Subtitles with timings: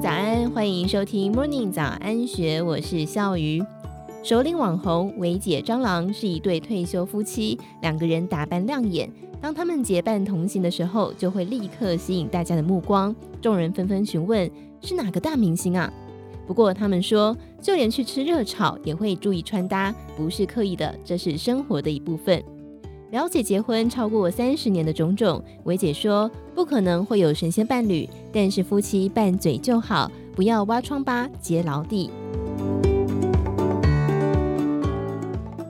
[0.00, 3.60] 早安，欢迎收听 Morning 早安学，我是笑鱼。
[4.22, 14.48] 首领网红维姐蟑螂是一对退休夫妻，两个人打扮亮眼，当他们结伴同行的时候，就会立刻吸引大家的目光，众人纷纷询问
[14.80, 15.92] 是哪个大明星啊？
[16.46, 22.40] 不过他们说，就连去吃热炒也会注意穿搭，不是刻意的，这是生活的一部分。
[23.10, 32.10] 了解结婚超过三十年的种种，维姐说不可能会有神仙伴侣，但是夫妻拌嘴就好，不要挖疮疤揭牢底。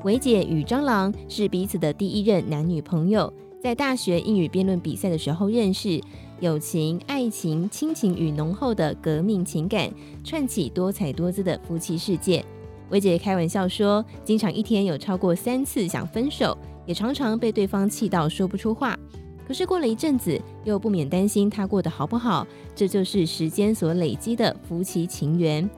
[0.03, 6.01] 维姐与蟑螂是彼此的第一任男女朋友，在大学英语辩论比赛的时候认识，
[6.41, 9.89] 友情、爱情、亲情与浓厚的革命情感，
[10.25, 12.45] 串起多彩多姿的夫妻世界。
[12.91, 16.57] 薇姐开玩笑说，经常一天有超过三次想分手。
[16.87, 18.99] 也常常被对方气到说不出话，
[19.47, 22.47] 可是过了一阵子，又不免担心他过得好不好。
[22.75, 25.69] 这就是时间所累积的夫妻情缘。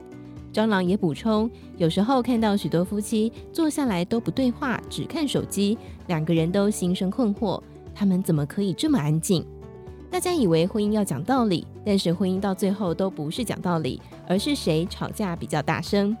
[0.53, 7.61] 蟑螂也补充，有时候看到许多夫妻坐下来都不对话，只看手机，两个人都心生困惑，
[7.93, 9.45] 他们怎么可以这么安静？
[10.09, 16.15] 大家以为婚姻要讲道理，但是婚姻到最后都不是讲道理，而是谁吵架比较大声。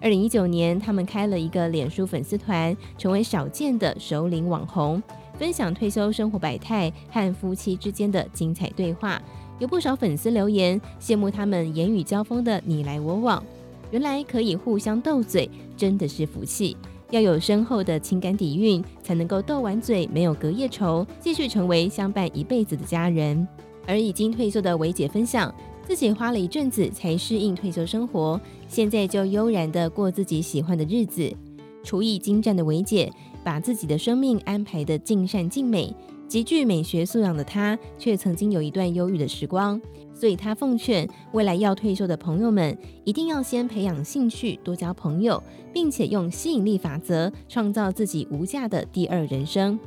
[0.00, 5.02] 二零一九年，他们开了一个脸书粉丝团，成为少见的首领网红，
[5.36, 9.20] 分享退休生活百态和夫妻之间的精彩对话。
[9.58, 13.42] 有不少粉丝留言羡慕他们言语交锋的你来我往，
[13.90, 16.76] 原来可以互相斗嘴，真的是福气。
[17.10, 23.48] 要有深厚的情感底蕴，才能够斗完嘴没有隔夜仇，继续成为相伴一辈子的家人。
[23.84, 25.52] 而已经退休的维姐分享。
[25.88, 31.34] 自己花了一阵子才适应退休生活，现在就悠然地过自己喜欢的日子。
[31.82, 33.10] 厨艺精湛的维姐，
[33.42, 35.90] 把自己的生命安排得尽善尽美。
[36.28, 39.80] 极具美学素养的她，却曾经有一段忧郁的时光。
[40.12, 45.42] 所以她奉劝未来要退休的朋友们，一定要先培养兴趣，多交朋友，
[45.72, 49.80] 并且用吸引力法则创造自己无价的第二人生。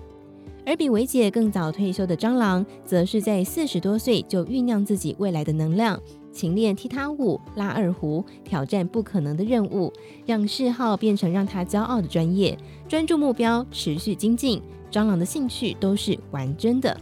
[0.71, 5.99] 而比维姐更早退休的蟑螂，则是在四十多岁就酝酿自己未来的能量，
[6.31, 9.91] 勤练踢踏舞、拉二胡，挑战不可能的任务，
[10.25, 14.61] 让嗜好变成让他骄傲的专业，专注目标，持续精进。
[14.89, 16.95] 蟑螂的兴趣都是玩真的。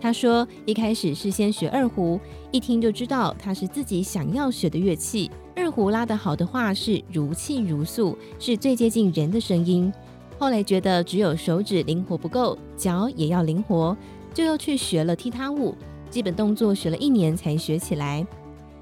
[0.00, 2.18] 他说，一开始是先学二胡，
[2.50, 5.30] 一听就知道它是自己想要学的乐器。
[5.54, 9.92] 二胡拉得好的话，是如泣如诉，是最接近人的声音。
[10.38, 13.96] 后来觉得只有手指灵活不够，脚也要灵活，
[14.34, 15.74] 就又去学了踢踏舞，
[16.10, 18.26] 基本动作学了一年才学起来。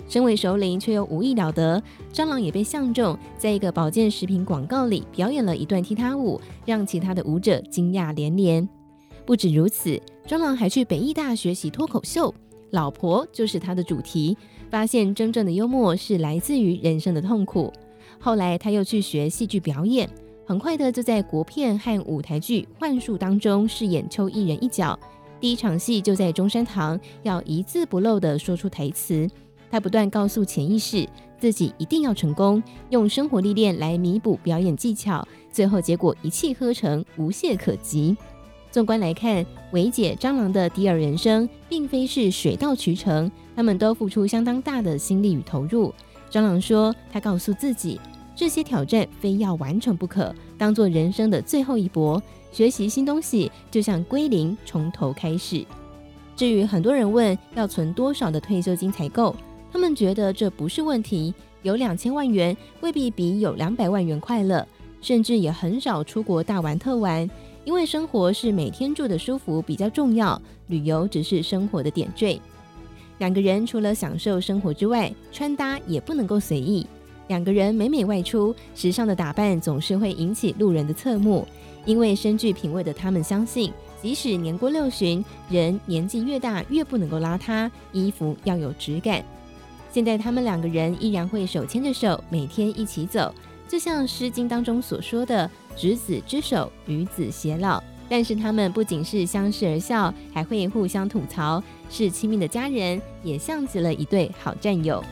[0.09, 1.83] 身为首领却又无意了得，
[2.13, 8.69] 蟑螂也被相中，在一个保健食品广告里表演了一段踢踏舞，让其他的舞者惊讶连连。
[9.25, 12.35] 不止如此，蟑螂还去北艺大学习脱口秀，
[12.71, 14.37] 老婆就是他的主题，
[14.69, 17.73] 发现真正的幽默是来自于人生的痛苦。
[18.19, 20.11] 后来他又去学戏剧表演。
[20.47, 24.99] 很快的就在国片和舞台剧《幻术》当中饰演邱义仁一角，
[25.41, 29.27] 第一场戏就在中山堂，要一字不漏的说出台词。
[29.71, 38.15] 他不断告诉潜意识自己一定要成功，用生活历练来弥补表演技巧，最后结果一气呵成，无懈可击。
[38.71, 45.93] 纵观来看，维姐蟑螂的第二人生并非是水到渠成，他们都付出相当大的心力与投入。
[46.31, 47.99] 蟑螂说，他告诉自己。
[48.37, 52.23] 这些挑战非要完成不可，当做人生的最后一搏。
[52.51, 55.65] 学习新东西就像归零，从头开始。
[56.37, 59.35] 至于很多人问要存多少的退休金才够，
[59.73, 61.35] 他们觉得这不是问题。
[61.63, 64.67] 有两千万元未必比有两百万元快乐，
[65.01, 67.29] 甚至也很少出国大玩特玩，
[67.65, 72.41] 因为生活是每天住的舒服比较重要，旅游只是生活的点缀。
[73.19, 76.87] 两个人除了享受生活之外，穿搭也不能够随意。
[77.29, 81.47] 两个人每每外出，时尚的打扮总是会引起路人的侧目。
[81.87, 83.71] 因为深具品味的他们相信，
[84.01, 89.23] 即使年过六旬，人年纪越大越不能够邋遢，衣服要有质感。
[89.93, 93.35] 现在他们两个人依然会手牵着手，每天一起走，
[93.69, 97.83] 就像《诗经》当中所说的“执子之手，与子偕老”。
[98.09, 105.05] 但是他们不仅是相视而笑，还会互相吐槽，是亲密的家人，也像极了一对好战友。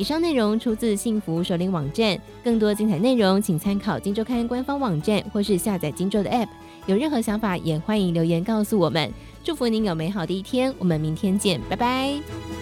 [0.00, 6.48] 以上内容出自幸福首领网站，更多精彩内容请参考《金周刊》官方网站或是下载《金周》的 App。
[6.86, 9.12] 有任何想法也欢迎留言告诉我们。
[9.44, 12.59] 祝福您有美好的一天，我们明天见，拜拜。